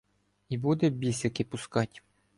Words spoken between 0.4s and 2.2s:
І буде бісики пускать.